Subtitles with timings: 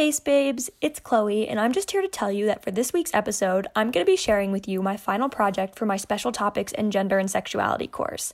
[0.00, 3.12] Bass Babes, it's Chloe, and I'm just here to tell you that for this week's
[3.12, 6.72] episode, I'm going to be sharing with you my final project for my Special Topics
[6.72, 8.32] in Gender and Sexuality course.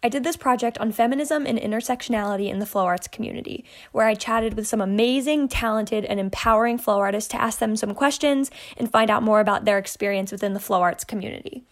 [0.00, 4.14] I did this project on feminism and intersectionality in the flow arts community, where I
[4.14, 8.88] chatted with some amazing, talented, and empowering flow artists to ask them some questions and
[8.88, 11.64] find out more about their experience within the flow arts community.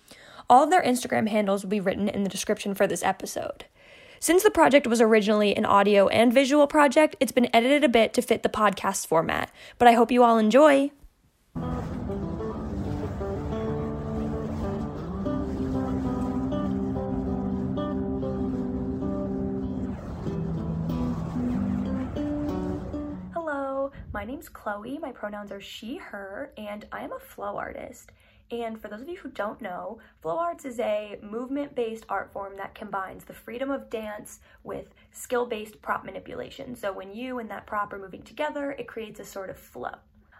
[0.51, 3.66] All of their Instagram handles will be written in the description for this episode.
[4.19, 8.15] Since the project was originally an audio and visual project, it's been edited a bit
[8.15, 10.91] to fit the podcast format, but I hope you all enjoy.
[23.35, 24.98] Hello, my name's Chloe.
[24.98, 28.13] My pronouns are she, her, and I am a flow artist.
[28.51, 32.33] And for those of you who don't know, flow arts is a movement based art
[32.33, 36.77] form that combines the freedom of dance with skill based prop manipulation.
[36.77, 39.97] So when you and that prop are moving together, it creates a sort of flow.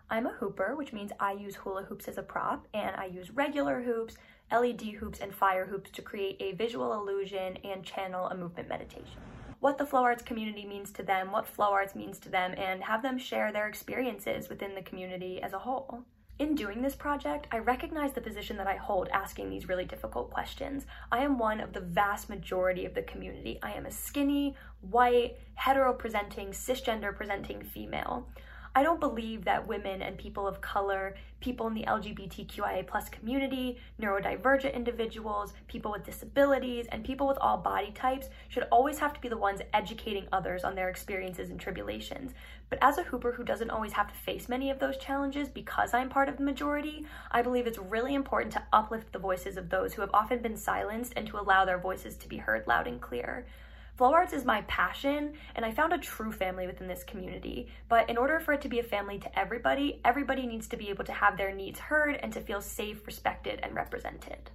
[0.09, 3.33] I'm a hooper, which means I use hula hoops as a prop, and I use
[3.33, 4.17] regular hoops,
[4.53, 9.19] LED hoops, and fire hoops to create a visual illusion and channel a movement meditation.
[9.59, 12.85] What the flow arts community means to them, what flow arts means to them, and
[12.85, 16.05] have them share their experiences within the community as a whole.
[16.39, 20.31] In doing this project, I recognize the position that I hold asking these really difficult
[20.31, 20.85] questions.
[21.11, 23.59] I am one of the vast majority of the community.
[23.63, 28.29] I am a skinny, white, hetero presenting, cisgender presenting female.
[28.77, 33.79] I don't believe that women and people of color, people in the LGBTQIA plus community,
[33.99, 39.21] neurodivergent individuals, people with disabilities, and people with all body types should always have to
[39.23, 42.35] be the ones educating others on their experiences and tribulations.
[42.69, 45.95] But as a hooper who doesn't always have to face many of those challenges because
[45.95, 49.71] I'm part of the majority, I believe it's really important to uplift the voices of
[49.71, 52.87] those who have often been silenced and to allow their voices to be heard loud
[52.87, 53.47] and clear.
[53.97, 57.69] Flow arts is my passion, and I found a true family within this community.
[57.89, 60.91] But in order for it to be a family to everybody, everybody needs to be
[60.91, 64.51] able to have their needs heard and to feel safe, respected, and represented.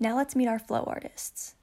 [0.00, 1.54] Now let's meet our flow artists.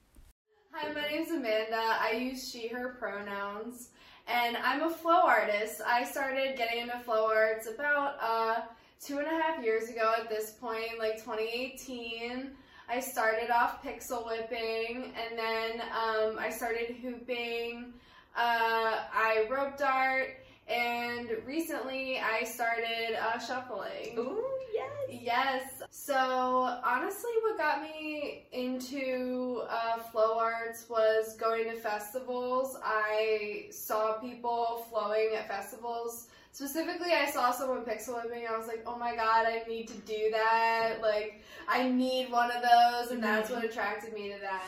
[0.72, 1.98] Hi, my name is Amanda.
[2.00, 3.90] I use she, her pronouns,
[4.28, 5.82] and I'm a flow artist.
[5.84, 8.62] I started getting into flow arts about uh,
[9.04, 12.52] two and a half years ago at this point, like 2018.
[12.88, 17.94] I started off pixel whipping and then um, I started hooping.
[18.36, 20.38] Uh, I rope dart
[20.68, 24.18] and recently I started uh, shuffling.
[24.18, 24.92] Ooh, yes.
[25.10, 25.84] Yes.
[25.90, 32.78] So honestly, what got me into uh, flow arts was going to festivals.
[32.84, 38.48] I saw people flowing at festivals Specifically, I saw someone pixel whipping.
[38.50, 41.00] I was like, oh my god, I need to do that.
[41.02, 44.64] Like, I need one of those, and that's what attracted me to that.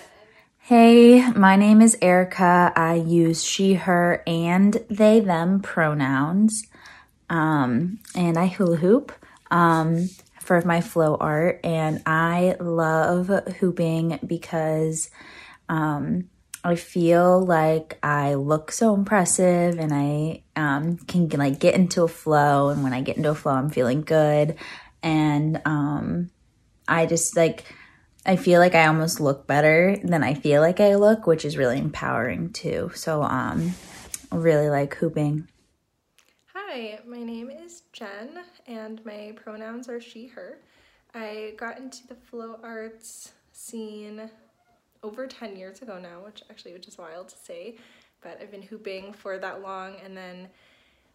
[0.58, 2.74] Hey, my name is Erica.
[2.76, 6.62] I use she, her, and they, them pronouns.
[7.30, 9.14] Um, and I hula hoop
[9.50, 10.10] um,
[10.42, 11.62] for my flow art.
[11.64, 13.28] And I love
[13.62, 15.10] hooping because
[15.70, 16.28] um,
[16.68, 22.10] I feel like I look so impressive and I um, can like get into a
[22.10, 22.68] flow.
[22.68, 24.58] And when I get into a flow, I'm feeling good.
[25.02, 26.30] And um,
[26.86, 27.74] I just like,
[28.26, 31.56] I feel like I almost look better than I feel like I look, which is
[31.56, 32.92] really empowering too.
[32.94, 33.74] So, um,
[34.30, 35.48] I really like hooping.
[36.54, 40.60] Hi, my name is Jen, and my pronouns are she, her.
[41.14, 44.30] I got into the flow arts scene
[45.04, 47.76] over 10 years ago now, which actually which is wild to say,
[48.22, 50.50] but I've been hooping for that long and then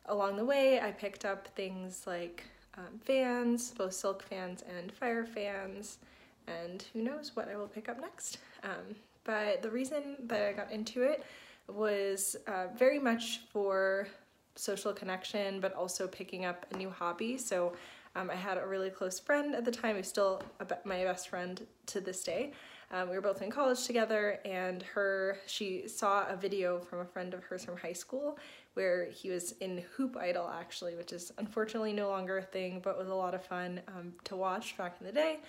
[0.06, 2.44] along the way I picked up things like
[2.76, 5.98] um, fans, both silk fans and fire fans,
[6.46, 8.38] and who knows what I will pick up next.
[8.62, 11.24] Um, but the reason that I got into it
[11.68, 14.08] was uh, very much for
[14.56, 17.38] social connection, but also picking up a new hobby.
[17.38, 17.74] So
[18.16, 20.42] um, I had a really close friend at the time, who's still
[20.84, 22.52] my best friend to this day,
[22.92, 27.04] um, we were both in college together and her, she saw a video from a
[27.04, 28.38] friend of hers from high school
[28.74, 32.98] where he was in Hoop Idol actually, which is unfortunately no longer a thing, but
[32.98, 35.40] was a lot of fun um, to watch back in the day.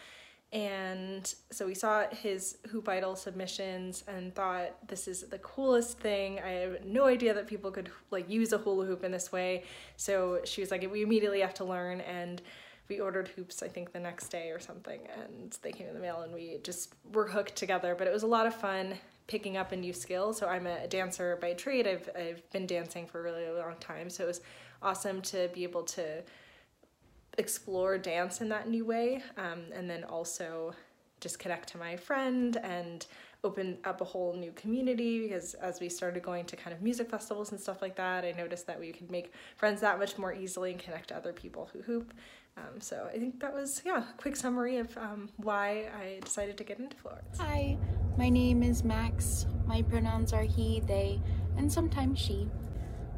[0.54, 6.40] And so we saw his Hoop Idol submissions and thought this is the coolest thing.
[6.40, 9.63] I have no idea that people could like use a hula hoop in this way.
[9.98, 12.42] So she was like, we immediately have to learn and
[12.89, 16.00] we ordered hoops I think the next day or something and they came in the
[16.00, 17.95] mail and we just were hooked together.
[17.97, 18.95] But it was a lot of fun
[19.27, 20.33] picking up a new skill.
[20.33, 21.88] So I'm a dancer by trade.
[21.88, 24.09] I've, I've been dancing for a really long time.
[24.09, 24.41] So it was
[24.81, 26.21] awesome to be able to
[27.38, 30.74] explore dance in that new way um, and then also
[31.19, 33.07] just connect to my friend and
[33.45, 37.09] open up a whole new community because as we started going to kind of music
[37.09, 40.33] festivals and stuff like that, I noticed that we could make friends that much more
[40.33, 42.13] easily and connect to other people who hoop.
[42.55, 46.57] Um, so I think that was, yeah, a quick summary of um, why I decided
[46.57, 47.39] to get into arts.
[47.39, 47.77] Hi,
[48.17, 49.47] my name is Max.
[49.65, 51.19] My pronouns are he, they,
[51.57, 52.50] and sometimes she.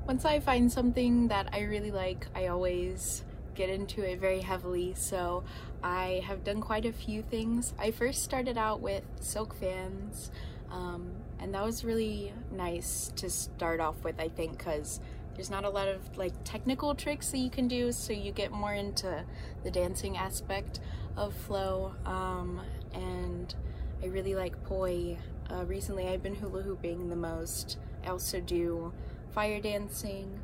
[0.08, 4.94] Once I find something that I really like, I always get into it very heavily.
[4.96, 5.44] So
[5.84, 7.74] I have done quite a few things.
[7.78, 10.32] I first started out with silk fans,
[10.72, 15.02] um, and that was really nice to start off with, I think, because
[15.36, 18.52] there's not a lot of like technical tricks that you can do, so you get
[18.52, 19.24] more into
[19.64, 20.80] the dancing aspect
[21.18, 21.94] of flow.
[22.06, 22.62] Um,
[22.94, 23.54] and
[24.02, 25.18] I really like poi.
[25.50, 27.78] Uh, recently, I've been hula hooping the most.
[28.04, 28.94] I also do
[29.34, 30.40] fire dancing,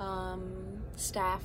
[0.00, 1.42] um, staff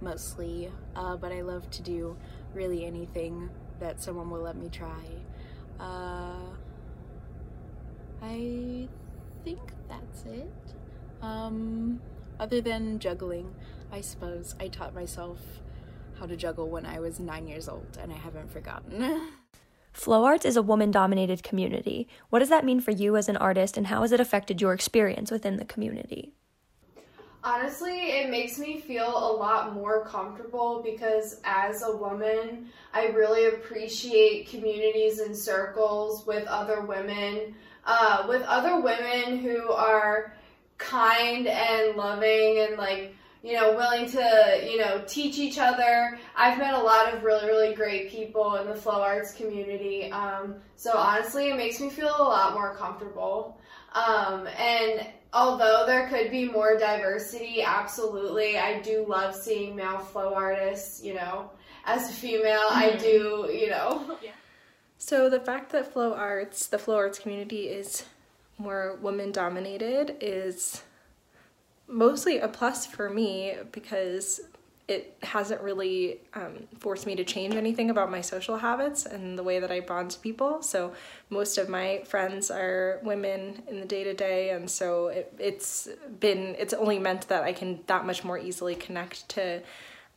[0.00, 2.16] mostly, uh, but I love to do
[2.54, 5.04] really anything that someone will let me try.
[5.78, 6.40] Uh,
[8.22, 8.88] I
[9.44, 10.74] think that's it.
[11.22, 12.00] Um,
[12.38, 13.54] other than juggling,
[13.92, 15.38] I suppose I taught myself
[16.18, 19.28] how to juggle when I was nine years old, and I haven't forgotten.
[19.92, 22.08] Flow Arts is a woman dominated community.
[22.30, 24.72] What does that mean for you as an artist, and how has it affected your
[24.72, 26.32] experience within the community?
[27.42, 33.46] Honestly, it makes me feel a lot more comfortable because as a woman, I really
[33.46, 37.54] appreciate communities and circles with other women,
[37.84, 40.34] uh, with other women who are
[40.78, 46.58] kind and loving and like you know willing to you know teach each other i've
[46.58, 50.96] met a lot of really really great people in the flow arts community um, so
[50.96, 53.60] honestly it makes me feel a lot more comfortable
[53.92, 60.34] um, and although there could be more diversity absolutely i do love seeing male flow
[60.34, 61.50] artists you know
[61.84, 62.78] as a female mm-hmm.
[62.78, 64.30] i do you know yeah.
[64.96, 68.04] so the fact that flow arts the flow arts community is
[68.58, 70.82] more woman dominated is
[71.86, 74.40] mostly a plus for me because
[74.88, 79.42] it hasn't really um, forced me to change anything about my social habits and the
[79.42, 80.62] way that I bond to people.
[80.62, 80.94] So
[81.28, 85.88] most of my friends are women in the day to day, and so it, it's
[86.20, 89.60] been it's only meant that I can that much more easily connect to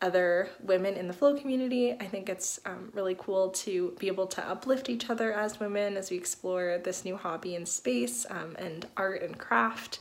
[0.01, 1.93] other women in the flow community.
[1.93, 5.95] I think it's um, really cool to be able to uplift each other as women
[5.95, 9.99] as we explore this new hobby in space um, and art and craft.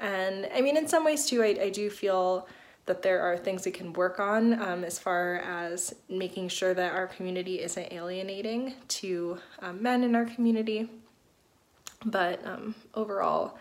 [0.00, 2.48] And I mean, in some ways too, I, I do feel
[2.86, 6.94] that there are things we can work on um, as far as making sure that
[6.94, 10.88] our community isn't alienating to um, men in our community.
[12.06, 13.58] But um, overall,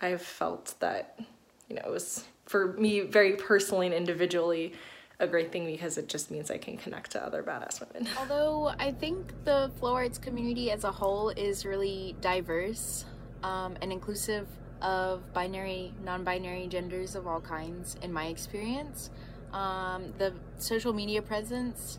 [0.00, 1.20] I've felt that,
[1.68, 4.72] you know, it was for me very personally and individually
[5.20, 8.08] a great thing because it just means I can connect to other badass women.
[8.18, 13.04] Although I think the flow arts community as a whole is really diverse
[13.42, 14.48] um, and inclusive
[14.82, 19.10] of binary, non binary genders of all kinds, in my experience.
[19.52, 21.98] Um, the social media presence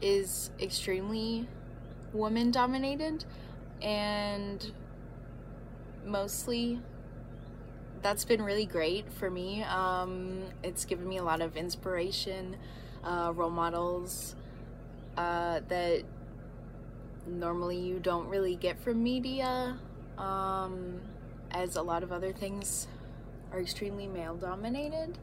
[0.00, 1.46] is extremely
[2.12, 3.24] woman dominated,
[3.80, 4.72] and
[6.04, 6.80] mostly
[8.06, 9.64] that's been really great for me.
[9.64, 12.56] Um, it's given me a lot of inspiration,
[13.02, 14.36] uh, role models
[15.16, 16.04] uh, that
[17.26, 19.76] normally you don't really get from media.
[20.18, 21.00] Um,
[21.50, 22.86] as a lot of other things
[23.50, 25.18] are extremely male dominated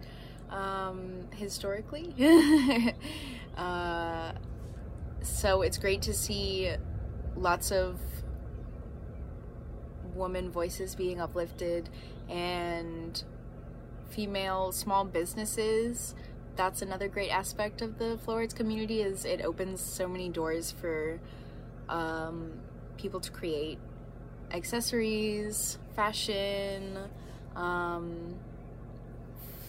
[0.49, 2.13] um, historically.
[3.55, 4.33] uh,
[5.21, 6.69] so it's great to see
[7.37, 7.97] lots of
[10.13, 11.89] woman voices being uplifted
[12.33, 13.23] and
[14.09, 16.15] female small businesses
[16.55, 20.71] that's another great aspect of the flow arts community is it opens so many doors
[20.71, 21.19] for
[21.89, 22.51] um,
[22.97, 23.79] people to create
[24.51, 26.97] accessories, fashion,
[27.55, 28.35] um,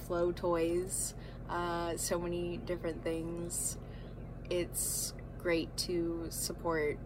[0.06, 1.14] flow toys,
[1.48, 3.78] uh, so many different things.
[4.50, 6.98] It's great to support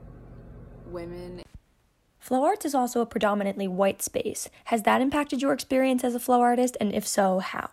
[0.91, 1.43] women.
[2.29, 4.51] Flow arts is also a predominantly white space.
[4.65, 7.71] Has that impacted your experience as a flow artist, and if so, how?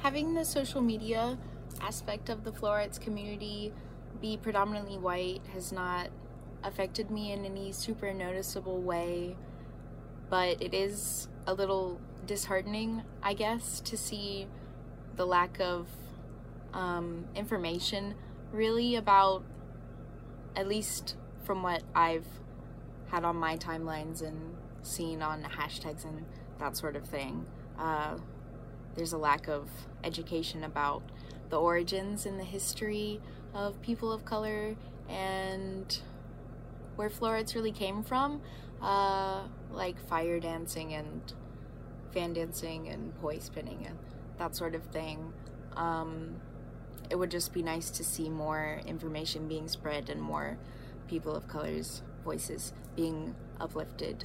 [0.00, 1.38] Having the social media
[1.80, 3.72] aspect of the flow arts community
[4.20, 6.08] be predominantly white has not
[6.64, 9.36] affected me in any super noticeable way,
[10.28, 14.48] but it is a little disheartening, I guess, to see
[15.14, 15.86] the lack of
[16.72, 18.16] um, information
[18.50, 19.44] really about,
[20.56, 22.26] at least from what I've
[23.14, 26.24] had on my timelines and seen on hashtags and
[26.58, 27.46] that sort of thing.
[27.78, 28.18] Uh,
[28.96, 29.68] there's a lack of
[30.02, 31.02] education about
[31.48, 33.20] the origins and the history
[33.54, 34.74] of people of color
[35.08, 36.00] and
[36.96, 38.40] where flow arts really came from.
[38.82, 39.42] uh,
[39.72, 41.32] like fire dancing and
[42.12, 43.98] fan dancing and poi spinning and
[44.38, 45.32] that sort of thing.
[45.76, 46.36] Um,
[47.10, 50.58] it would just be nice to see more information being spread and more
[51.08, 54.24] people of color's voices being uplifted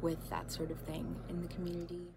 [0.00, 2.08] with that sort of thing in the community.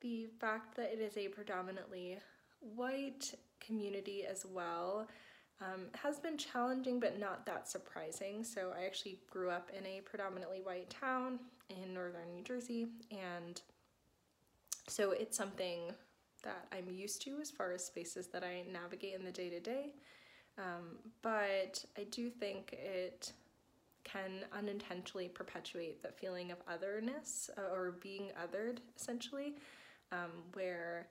[0.00, 2.18] The fact that it is a predominantly
[2.60, 5.06] white community as well
[5.60, 8.44] um, has been challenging but not that surprising.
[8.44, 11.38] So I actually grew up in a predominantly white town
[11.70, 13.60] in northern New Jersey and
[14.88, 15.92] so it's something
[16.42, 19.60] that I'm used to as far as spaces that I navigate in the day to
[19.60, 19.94] day.
[21.22, 23.32] But I do think it
[24.04, 29.56] can unintentionally perpetuate the feeling of otherness uh, or being othered, essentially,
[30.12, 31.08] um, where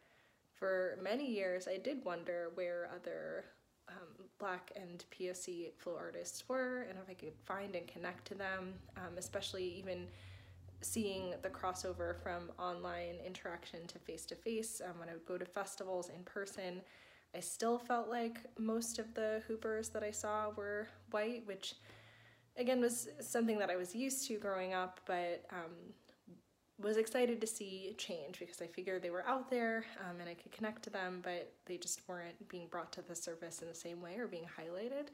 [0.53, 3.45] for many years I did wonder where other
[3.89, 8.35] um, black and POC flow artists were and if I could find and connect to
[8.35, 10.07] them, um, especially even
[10.81, 14.81] seeing the crossover from online interaction to face to face.
[14.97, 16.81] When I would go to festivals in person,
[17.35, 21.75] I still felt like most of the hoopers that I saw were white, which
[22.57, 25.93] again was something that I was used to growing up, but um,
[26.81, 30.33] was excited to see change because I figured they were out there um, and I
[30.33, 33.75] could connect to them, but they just weren't being brought to the surface in the
[33.75, 35.07] same way or being highlighted.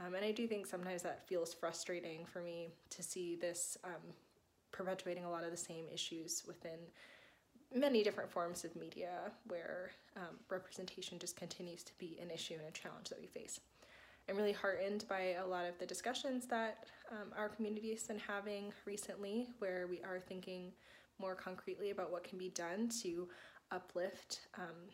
[0.00, 4.14] Um, and I do think sometimes that feels frustrating for me to see this um,
[4.72, 6.78] perpetuating a lot of the same issues within
[7.74, 12.68] many different forms of media where um, representation just continues to be an issue and
[12.68, 13.60] a challenge that we face.
[14.28, 18.18] I'm really heartened by a lot of the discussions that um, our community has been
[18.18, 20.72] having recently, where we are thinking
[21.18, 23.28] more concretely about what can be done to
[23.70, 24.90] uplift um,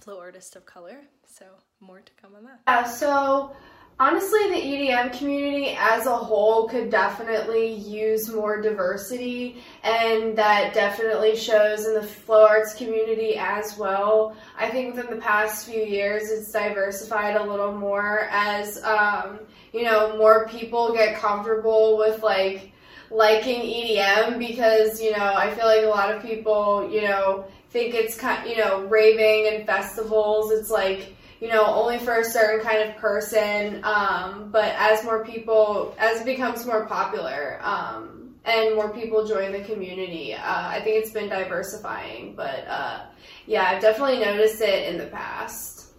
[0.00, 1.00] flow artists of color.
[1.26, 1.44] So,
[1.80, 2.60] more to come on that.
[2.66, 3.54] Yeah, so
[4.00, 11.36] honestly, the EDM community as a whole could definitely use more diversity, and that definitely
[11.36, 14.36] shows in the flow arts community as well.
[14.56, 19.40] I think within the past few years, it's diversified a little more as, um,
[19.72, 22.72] you know, more people get comfortable with like
[23.10, 27.94] liking EDM because, you know, I feel like a lot of people, you know, think
[27.94, 30.52] it's kind, you know, raving and festivals.
[30.52, 33.80] It's like, you know, only for a certain kind of person.
[33.84, 39.52] Um, but as more people, as it becomes more popular, um, and more people join
[39.52, 42.34] the community, uh, I think it's been diversifying.
[42.34, 43.00] But uh,
[43.46, 45.92] yeah, I've definitely noticed it in the past.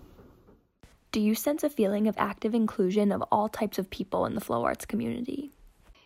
[1.11, 4.41] Do you sense a feeling of active inclusion of all types of people in the
[4.41, 5.51] flow arts community?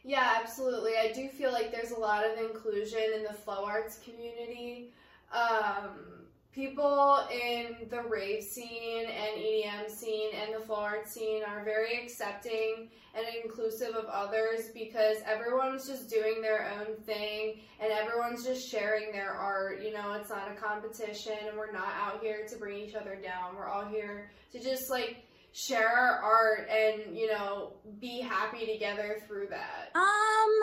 [0.06, 0.94] Yeah, absolutely.
[0.98, 4.94] I do feel like there's a lot of inclusion in the flow arts community.
[5.34, 12.02] Um, people in the rave scene and EDM scene and the art scene are very
[12.04, 18.68] accepting and inclusive of others because everyone's just doing their own thing and everyone's just
[18.68, 19.82] sharing their art.
[19.82, 23.16] You know, it's not a competition and we're not out here to bring each other
[23.16, 23.56] down.
[23.56, 29.18] We're all here to just like share our art and, you know, be happy together
[29.28, 29.90] through that.
[29.96, 30.62] Um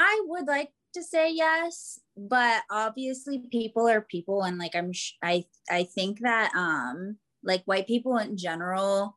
[0.00, 5.14] I would like to say yes, but obviously people are people and like I'm sh-
[5.22, 9.16] I I think that um like white people in general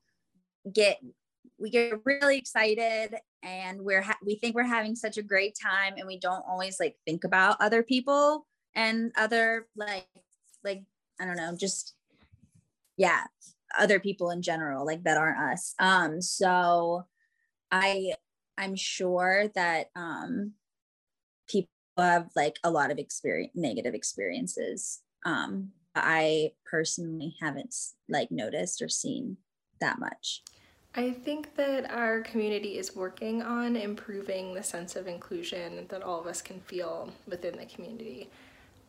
[0.74, 1.00] get
[1.58, 5.96] we get really excited and we're ha- we think we're having such a great time
[5.98, 10.08] and we don't always like think about other people and other like
[10.64, 10.84] like
[11.20, 11.96] I don't know just
[12.98, 13.24] yeah
[13.78, 15.74] other people in general like that aren't us.
[15.80, 17.06] Um so
[17.72, 18.14] I
[18.58, 20.54] I'm sure that um
[22.02, 27.76] have like a lot of experience negative experiences um i personally haven't
[28.10, 29.38] like noticed or seen
[29.80, 30.44] that much
[30.94, 36.20] I think that our community is working on improving the sense of inclusion that all
[36.20, 38.30] of us can feel within the community.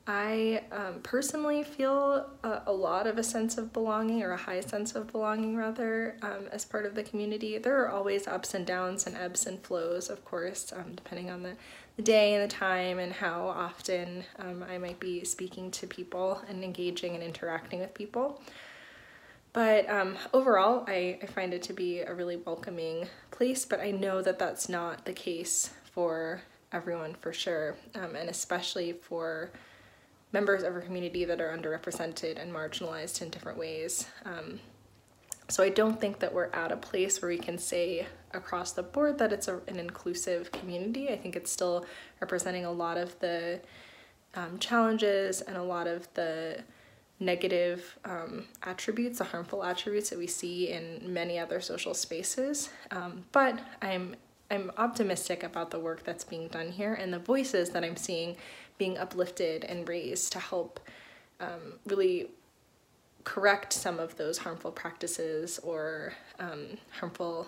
[0.06, 4.60] I um, personally feel a, a, lot of a sense of belonging, or a high
[4.60, 7.56] sense of belonging, rather, um, as part of the community.
[7.58, 11.44] There are always ups and downs and ebbs and flows, of course, um, depending on
[11.44, 11.52] the,
[11.96, 16.42] the day and the time and how often um, I might be speaking to people
[16.48, 18.40] and engaging and interacting with people.
[19.52, 23.92] But um, overall, I, I find it to be a really welcoming place, but I
[23.92, 26.42] know that that's not the case for
[26.72, 29.52] everyone for sure, um, and especially for
[30.32, 34.06] members of our community that are underrepresented and marginalized in different ways.
[34.24, 34.60] Um,
[35.48, 38.82] so I don't think that we're at a place where we can say across the
[38.82, 41.10] board that it's a, an inclusive community.
[41.10, 41.84] I think it's still
[42.20, 43.60] representing a lot of the
[44.34, 46.62] um, challenges and a lot of the
[47.20, 52.70] negative um, attributes, the harmful attributes that we see in many other social spaces.
[52.90, 54.16] Um, but I'm
[54.50, 58.36] I'm optimistic about the work that's being done here and the voices that I'm seeing
[58.78, 60.80] being uplifted and raised to help
[61.40, 62.28] um, really
[63.24, 67.46] correct some of those harmful practices or um, harmful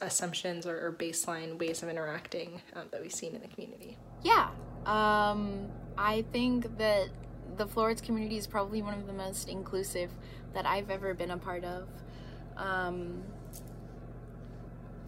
[0.00, 3.98] assumptions or, or, baseline ways of interacting um, that we've seen in the community.
[4.22, 4.48] Yeah,
[4.86, 5.68] um,
[5.98, 7.08] I think that
[7.56, 10.10] the Flow Arts community is probably one of the most inclusive
[10.54, 11.88] that I've ever been a part of.
[12.56, 13.22] Um,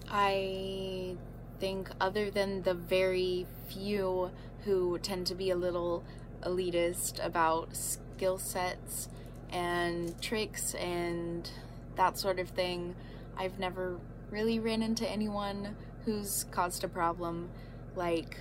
[0.08, 1.16] I
[1.58, 4.30] think, other than the very few
[4.66, 6.04] who tend to be a little
[6.42, 9.08] elitist about skill sets
[9.50, 11.50] and tricks and
[11.94, 12.94] that sort of thing,
[13.38, 13.98] I've never
[14.30, 17.48] really ran into anyone who's caused a problem
[17.94, 18.38] like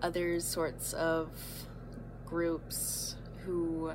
[0.00, 1.30] other sorts of
[2.24, 3.92] groups who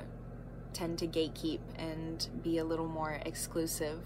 [0.72, 4.00] tend to gatekeep and be a little more exclusive.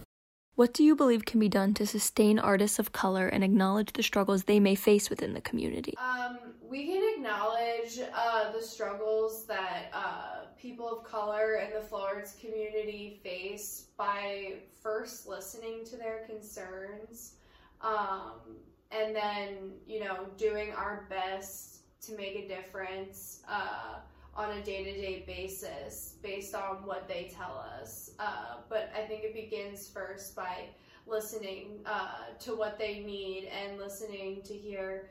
[0.54, 4.04] What do you believe can be done to sustain artists of color and acknowledge the
[4.04, 5.94] struggles they may face within the community?
[5.98, 6.43] Um,
[6.74, 12.34] we can acknowledge uh, the struggles that uh, people of color in the flow arts
[12.40, 17.34] community face by first listening to their concerns
[17.80, 18.56] um,
[18.90, 23.44] and then, you know, doing our best to make a difference.
[23.48, 24.00] Uh,
[24.36, 28.10] on a day to day basis based on what they tell us.
[28.18, 30.70] Uh, but I think it begins first by
[31.06, 35.10] listening uh, to what they need and listening to hear,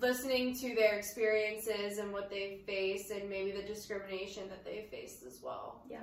[0.00, 5.22] listening to their experiences and what they faced and maybe the discrimination that they faced
[5.26, 5.82] as well.
[5.90, 6.00] Yeah.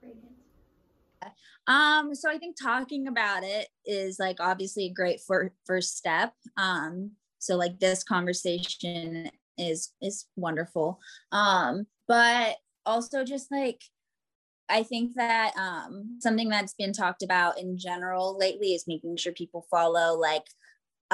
[0.00, 1.34] Great answer.
[1.66, 6.34] Um, so I think talking about it is like obviously a great for, first step.
[6.56, 10.98] Um, so like this conversation is is wonderful
[11.30, 12.56] um but
[12.86, 13.80] also just like
[14.68, 19.32] I think that um, something that's been talked about in general lately is making sure
[19.32, 20.44] people follow like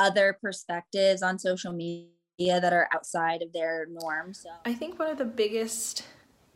[0.01, 2.09] other perspectives on social media
[2.39, 4.33] that are outside of their norm.
[4.33, 6.05] So I think one of the biggest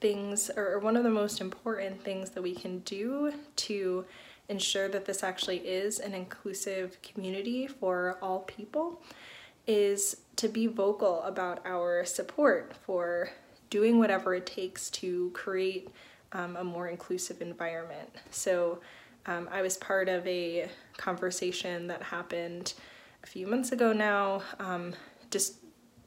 [0.01, 4.05] things, or one of the most important things that we can do to
[4.49, 9.01] ensure that this actually is an inclusive community for all people
[9.67, 13.31] is to be vocal about our support for
[13.71, 15.89] doing whatever it takes to create
[16.33, 18.11] um, a more inclusive environment.
[18.31, 18.81] So
[19.27, 22.75] um, I was part of a conversation that happened
[23.25, 24.93] a few months ago now, um,
[25.31, 25.57] just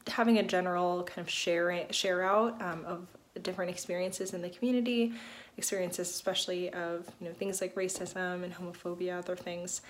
[0.06, 3.06] having a general kind of share, share out um, of
[3.42, 5.12] different experiences in the community,
[5.56, 9.82] experiences especially of you know things like racism and homophobia, other things.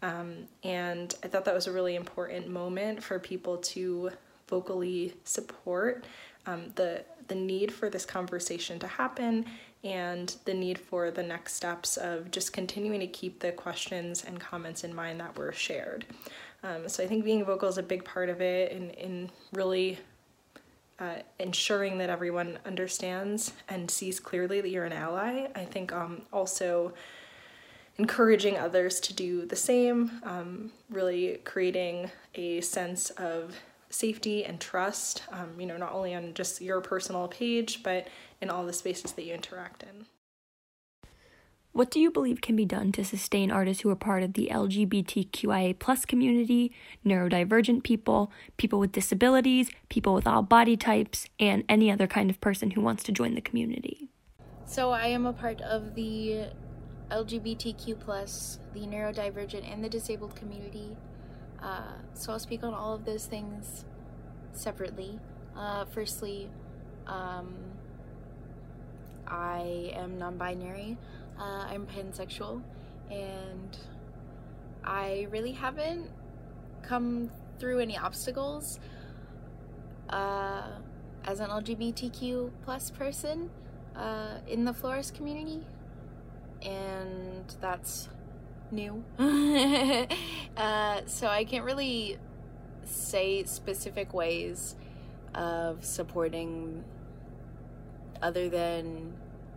[0.00, 4.10] Um, and I thought that was a really important moment for people to
[4.46, 6.04] vocally support
[6.46, 9.44] um, the the need for this conversation to happen
[9.84, 14.40] and the need for the next steps of just continuing to keep the questions and
[14.40, 16.06] comments in mind that were shared.
[16.62, 19.98] Um, so I think being vocal is a big part of it and in really
[20.98, 25.46] uh, ensuring that everyone understands and sees clearly that you're an ally.
[25.54, 26.92] I think um, also
[27.98, 33.56] encouraging others to do the same, um, really creating a sense of
[33.90, 38.08] safety and trust, um, you know, not only on just your personal page, but
[38.40, 40.06] in all the spaces that you interact in.
[41.78, 44.48] What do you believe can be done to sustain artists who are part of the
[44.50, 46.72] LGBTQIA plus community,
[47.06, 52.40] neurodivergent people, people with disabilities, people with all body types, and any other kind of
[52.40, 54.08] person who wants to join the community?
[54.64, 56.46] So I am a part of the
[57.12, 60.96] LGBTQ plus, the neurodivergent, and the disabled community.
[61.62, 63.84] Uh, so I'll speak on all of those things
[64.50, 65.20] separately.
[65.56, 66.50] Uh, firstly,
[67.06, 67.54] um,
[69.28, 70.98] I am non-binary.
[71.38, 72.62] Uh, I'm pansexual,
[73.10, 73.78] and
[74.84, 76.10] I really haven't
[76.82, 78.80] come through any obstacles
[80.08, 80.62] uh,
[81.24, 83.50] as an LGBTQ plus person
[83.96, 85.60] uh, in the Flow Arts community
[86.62, 88.08] and that's
[88.70, 89.04] new.
[90.56, 92.18] uh, so I can't really
[92.84, 94.74] say specific ways
[95.34, 96.84] of supporting
[98.22, 99.12] other than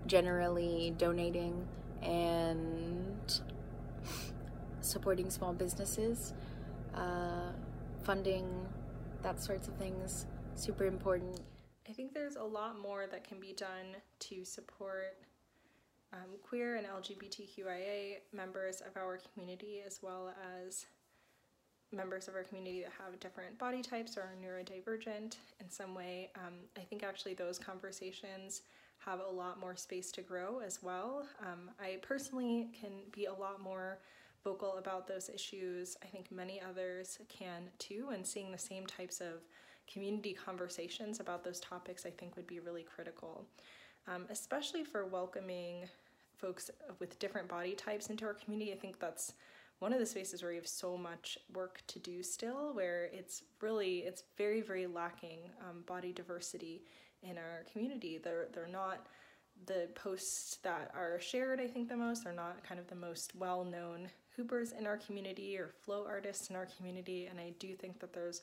[0.07, 1.67] generally donating
[2.01, 3.41] and
[4.81, 6.33] supporting small businesses,
[6.95, 7.51] uh,
[8.03, 8.47] funding,
[9.21, 11.41] that sorts of things, super important.
[11.87, 15.17] I think there's a lot more that can be done to support
[16.13, 20.33] um, queer and LGBTQIA members of our community, as well
[20.65, 20.85] as
[21.91, 26.29] members of our community that have different body types or are neurodivergent in some way.
[26.35, 28.61] Um, I think actually those conversations
[29.05, 31.25] have a lot more space to grow as well.
[31.41, 33.99] Um, I personally can be a lot more
[34.43, 35.97] vocal about those issues.
[36.03, 39.41] I think many others can too, and seeing the same types of
[39.91, 43.45] community conversations about those topics, I think, would be really critical,
[44.07, 45.89] um, especially for welcoming
[46.37, 48.71] folks with different body types into our community.
[48.71, 49.33] I think that's
[49.79, 53.43] one of the spaces where we have so much work to do still, where it's
[53.61, 56.83] really it's very very lacking um, body diversity
[57.23, 58.19] in our community.
[58.23, 59.07] They're they're not
[59.65, 61.59] the posts that are shared.
[61.59, 64.97] I think the most They're not kind of the most well known hoopers in our
[64.97, 68.41] community or flow artists in our community, and I do think that there's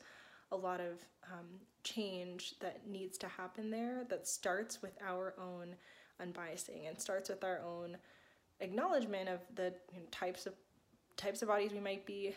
[0.51, 0.99] a lot of
[1.31, 1.45] um,
[1.83, 5.75] change that needs to happen there that starts with our own
[6.19, 7.97] unbiasing and starts with our own
[8.59, 10.53] acknowledgement of the you know, types of
[11.17, 12.33] types of bodies we might be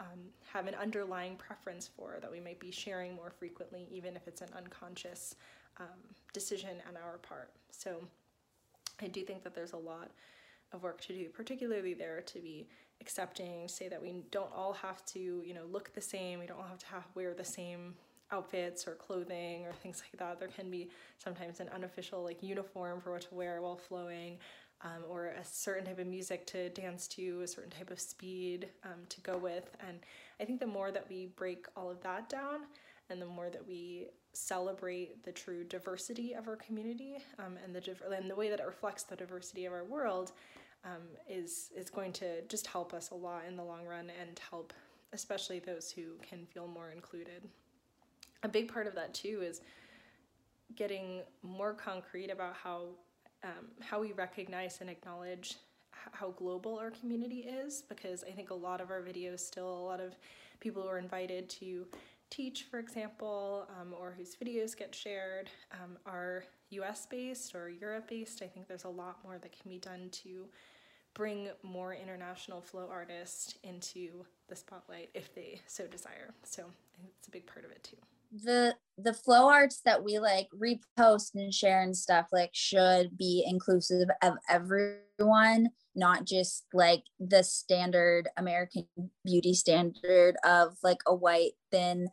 [0.00, 0.18] um,
[0.52, 4.40] have an underlying preference for that we might be sharing more frequently, even if it's
[4.40, 5.34] an unconscious
[5.78, 5.86] um,
[6.32, 7.50] decision on our part.
[7.70, 7.96] So
[9.02, 10.10] I do think that there's a lot
[10.72, 12.68] of work to do, particularly there to be
[13.00, 16.58] accepting, say that we don't all have to, you know, look the same, we don't
[16.58, 17.94] all have to have, wear the same
[18.30, 20.38] outfits or clothing or things like that.
[20.38, 24.38] There can be sometimes an unofficial like uniform for what to wear while flowing
[24.82, 28.68] um, or a certain type of music to dance to, a certain type of speed
[28.84, 29.70] um, to go with.
[29.86, 29.98] And
[30.40, 32.60] I think the more that we break all of that down
[33.10, 37.96] and the more that we celebrate the true diversity of our community um, and the
[38.16, 40.32] and the way that it reflects the diversity of our world
[40.84, 44.40] um, is is going to just help us a lot in the long run and
[44.50, 44.72] help
[45.12, 47.48] especially those who can feel more included
[48.42, 49.62] a big part of that too is
[50.76, 52.82] getting more concrete about how
[53.44, 55.56] um, how we recognize and acknowledge
[56.12, 59.84] how global our community is because I think a lot of our videos still a
[59.84, 60.14] lot of
[60.60, 61.86] people who are invited to
[62.30, 68.08] teach for example um, or whose videos get shared um, are US based or Europe
[68.08, 68.42] based.
[68.42, 70.46] I think there's a lot more that can be done to
[71.14, 76.34] bring more international flow artists into the spotlight if they so desire.
[76.44, 76.64] So
[77.18, 77.96] it's a big part of it too
[78.32, 83.44] the the flow arts that we like repost and share and stuff like should be
[83.46, 88.86] inclusive of everyone not just like the standard american
[89.24, 92.08] beauty standard of like a white thin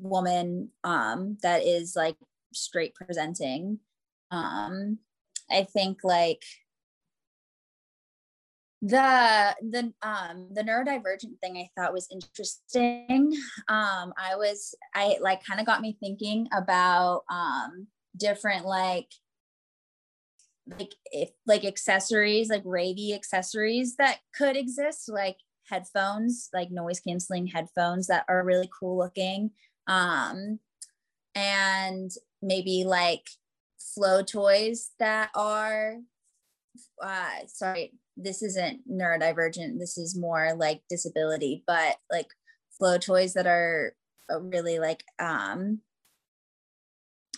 [0.00, 2.16] woman um that is like
[2.52, 3.78] straight presenting.
[4.30, 4.98] Um
[5.50, 6.42] i think like
[8.84, 13.32] the the um the neurodivergent thing i thought was interesting
[13.68, 19.08] um i was i like kind of got me thinking about um different like
[20.78, 25.38] like if like accessories like ravey accessories that could exist like
[25.70, 29.50] headphones like noise canceling headphones that are really cool looking
[29.86, 30.58] um
[31.34, 32.10] and
[32.42, 33.26] maybe like
[33.78, 35.96] flow toys that are
[37.02, 42.28] uh sorry this isn't neurodivergent this is more like disability but like
[42.78, 43.94] flow toys that are
[44.32, 45.80] uh, really like um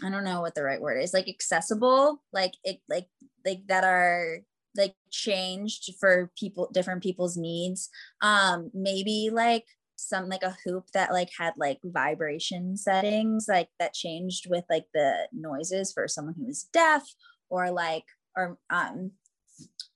[0.04, 3.06] i don't know what the right word is like accessible like it like
[3.44, 4.40] like that are
[4.76, 7.88] like changed for people different people's needs.
[8.20, 9.64] Um maybe like
[9.96, 14.84] some like a hoop that like had like vibration settings like that changed with like
[14.92, 17.02] the noises for someone who was deaf
[17.48, 18.04] or like
[18.36, 19.12] or um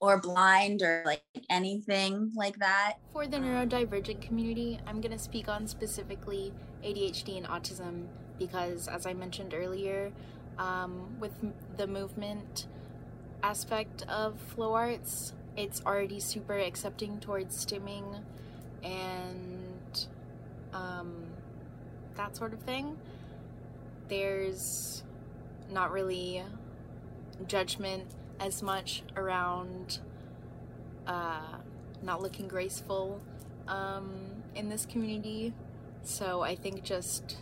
[0.01, 2.94] or blind or like anything like that.
[3.12, 8.07] For the neurodivergent community, I'm going to speak on specifically ADHD and autism
[8.38, 10.12] because, as I mentioned earlier,
[10.59, 11.33] um, with
[11.77, 12.66] the movement
[13.42, 18.23] aspect of flow arts, it's already super accepting towards stimming
[18.83, 20.07] and
[20.73, 21.25] um,
[22.16, 22.96] that sort of thing.
[24.09, 25.03] There's
[25.70, 26.42] not really
[27.46, 28.07] judgment
[28.40, 29.98] as much around
[31.07, 31.59] uh,
[32.03, 33.20] not looking graceful
[33.68, 34.11] um,
[34.55, 35.53] in this community.
[36.03, 37.37] So I think just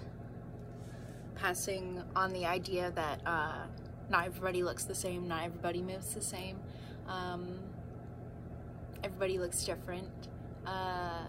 [1.37, 3.67] passing on the idea that uh,
[4.11, 6.59] not everybody looks the same, not everybody moves the same.
[7.07, 7.61] Um,
[9.05, 10.11] everybody looks different.
[10.67, 11.23] Uh,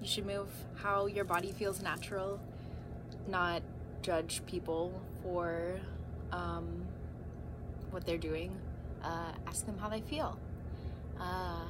[0.00, 2.40] you should move how your body feels natural,
[3.28, 3.62] not
[4.00, 5.78] judge people for
[6.32, 6.86] um,
[7.90, 8.56] what they're doing
[9.02, 10.38] uh, ask them how they feel.
[11.20, 11.64] Uh,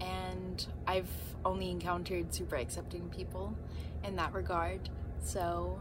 [0.00, 1.10] and I've
[1.44, 3.56] only encountered super accepting people
[4.04, 4.88] in that regard.
[5.22, 5.78] So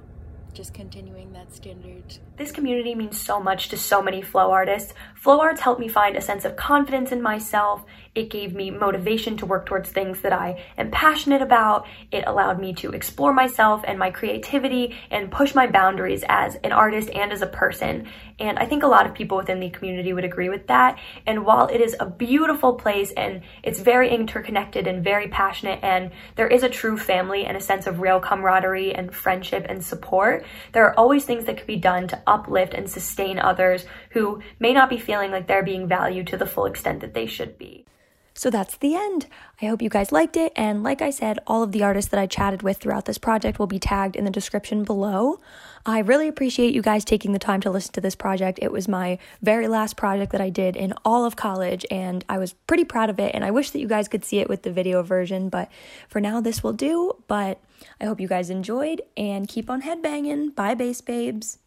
[0.54, 2.04] just continuing that standard.
[2.38, 4.94] This community means so much to so many flow artists.
[5.16, 7.86] Flow arts helped me find a sense of confidence in myself.
[8.14, 11.88] It gave me motivation to work towards things that I am passionate about.
[12.12, 16.74] It allowed me to explore myself and my creativity and push my boundaries as an
[16.74, 18.08] artist and as a person.
[18.40, 21.00] And I think a lot of people within the community would agree with that.
[21.26, 26.12] And while it is a beautiful place and it's very interconnected and very passionate, and
[26.36, 30.41] there is a true family and a sense of real camaraderie and friendship and support,
[30.72, 34.74] there are always things that could be done to uplift and sustain others who may
[34.74, 37.86] not be feeling like they're being valued to the full extent that they should be.
[38.34, 39.28] So that's the end.
[39.62, 40.54] I hope you guys liked it.
[40.56, 43.60] And like I said, all of the artists that I chatted with throughout this project
[43.60, 45.40] will be tagged in the description below.
[45.86, 48.60] I really appreciate you guys taking the time to listen to this project.
[48.62, 52.38] It was my very last project that I did in all of college, and I
[52.38, 53.34] was pretty proud of it.
[53.36, 55.70] And I wish that you guys could see it with the video version, but
[56.08, 57.18] for now, this will do.
[57.28, 57.60] But
[58.00, 60.56] I hope you guys enjoyed and keep on headbanging.
[60.56, 61.58] Bye, bass babes.